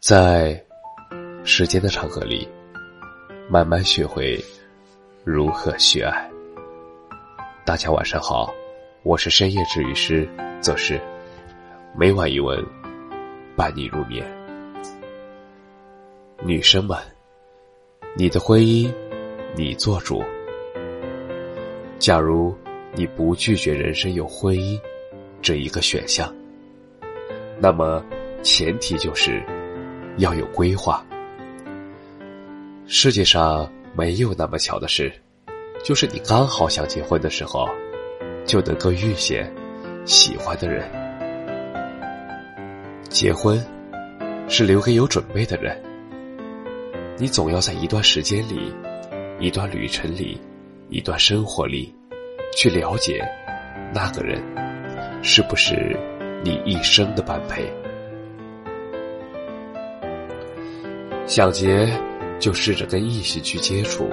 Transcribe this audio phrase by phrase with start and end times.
[0.00, 0.62] 在
[1.44, 2.46] 时间的长河里，
[3.48, 4.42] 慢慢学会
[5.24, 6.30] 如何去爱。
[7.64, 8.52] 大家晚上好，
[9.02, 10.28] 我是深夜治愈师
[10.60, 11.00] 则是
[11.96, 12.62] 每晚一文
[13.56, 14.24] 伴你入眠。
[16.42, 16.98] 女生们，
[18.14, 18.92] 你的婚姻
[19.56, 20.22] 你做主。
[21.98, 22.54] 假如
[22.92, 24.78] 你不拒绝人生有婚姻
[25.40, 26.30] 这一个选项，
[27.58, 28.04] 那么
[28.42, 29.42] 前提就是
[30.16, 31.04] 要有规划。
[32.86, 35.12] 世界上没有那么巧的事，
[35.82, 37.68] 就是你刚好想结婚的时候，
[38.44, 39.52] 就能够遇见
[40.04, 40.88] 喜欢的人。
[43.08, 43.64] 结婚
[44.48, 45.80] 是留给有准备的人。
[47.16, 48.74] 你总要在一段时间里，
[49.38, 50.40] 一段旅程里，
[50.90, 51.94] 一段生活里，
[52.56, 53.24] 去了解
[53.94, 54.42] 那个人
[55.22, 55.96] 是不是
[56.42, 57.72] 你一生的般配。
[61.26, 61.88] 想结
[62.38, 64.10] 就试着跟异性去接触，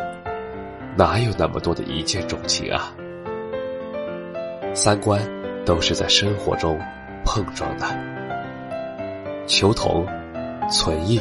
[0.98, 2.94] 哪有那么多的一见钟情啊？
[4.74, 5.22] 三观
[5.66, 6.80] 都是在生活中
[7.26, 7.86] 碰撞的，
[9.46, 10.08] 求同
[10.70, 11.20] 存异。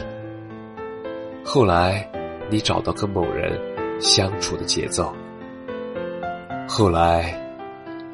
[1.45, 2.09] 后来，
[2.49, 3.59] 你找到跟某人
[4.01, 5.13] 相处的节奏，
[6.69, 7.35] 后来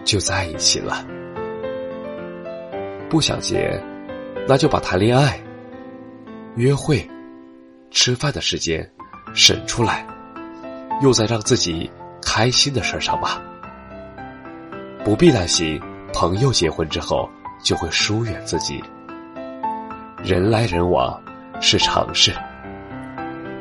[0.03, 1.07] 就在一起了。
[3.11, 3.79] 不想结，
[4.49, 5.39] 那就把谈恋爱、
[6.57, 7.07] 约会、
[7.91, 8.89] 吃饭的时间
[9.35, 10.07] 省出来，
[11.03, 11.91] 用在让自己
[12.23, 13.41] 开心的事上吧。
[15.05, 15.81] 不必担心
[16.13, 17.29] 朋友结婚之后
[17.63, 18.83] 就会疏远自己。
[20.25, 21.23] 人来人往
[21.61, 22.33] 是常事。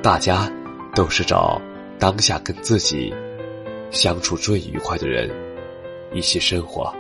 [0.02, 0.52] 大家
[0.94, 1.62] 都是找
[2.00, 3.14] 当下跟自己
[3.92, 5.30] 相处最愉快的人
[6.14, 6.94] 一起生活。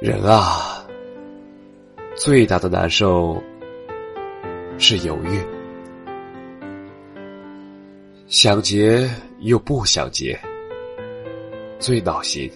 [0.00, 0.84] 人啊，
[2.16, 3.42] 最大的难受
[4.78, 5.40] 是犹豫，
[8.26, 9.08] 想结
[9.40, 10.38] 又不想结，
[11.78, 12.50] 最闹心。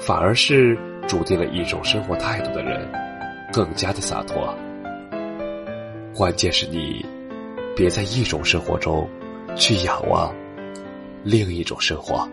[0.00, 2.90] 反而是注定了一种生活态度的人，
[3.52, 4.52] 更加的洒脱。
[6.14, 7.04] 关键是你，
[7.76, 9.08] 别在一种生活中
[9.54, 10.34] 去仰望
[11.22, 12.28] 另一种生活，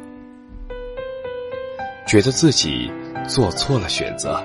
[2.07, 2.89] 觉得自己
[3.27, 4.41] 做错了选择。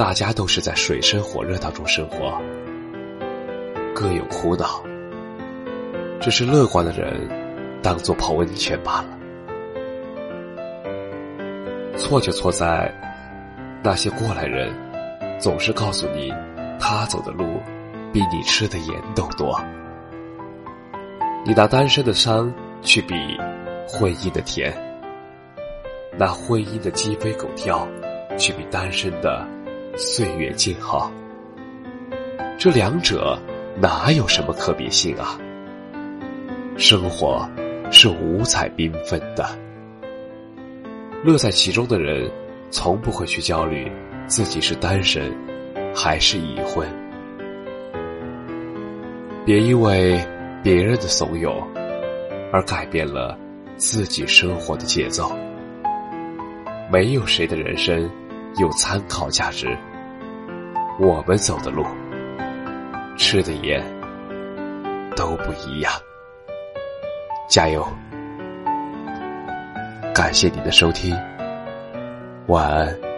[0.00, 2.40] 大家都是在水深火热当中生活，
[3.94, 4.82] 各有苦恼，
[6.18, 7.28] 只是乐观的人
[7.82, 9.18] 当做泡温泉罢了。
[11.98, 12.90] 错就错在
[13.84, 14.74] 那些过来人
[15.38, 16.32] 总是告诉你。
[16.80, 17.60] 他走的路，
[18.10, 19.60] 比你吃的盐都多。
[21.44, 22.50] 你拿单身的伤
[22.80, 23.14] 去比
[23.86, 24.74] 婚姻的甜，
[26.16, 27.86] 拿婚姻的鸡飞狗跳
[28.38, 29.46] 去比单身的
[29.96, 31.10] 岁月静好。
[32.58, 33.38] 这两者
[33.80, 35.38] 哪有什么可比性啊？
[36.76, 37.48] 生活
[37.90, 39.46] 是五彩缤纷的，
[41.24, 42.30] 乐在其中的人，
[42.70, 43.90] 从不会去焦虑
[44.26, 45.32] 自己是单身。
[45.92, 46.88] 还是已婚，
[49.44, 50.24] 别因为
[50.62, 51.52] 别人的怂恿
[52.52, 53.36] 而改变了
[53.74, 55.36] 自己生活的节奏。
[56.88, 58.08] 没有谁的人生
[58.56, 59.76] 有参考价值。
[60.98, 61.86] 我们走的路，
[63.16, 63.82] 吃的盐
[65.16, 65.92] 都不一样。
[67.48, 67.86] 加油！
[70.14, 71.16] 感谢你的收听，
[72.46, 73.09] 晚安。